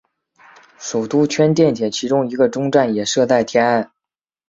[0.79, 3.91] 首都圈电铁其中一个终站也设在天安。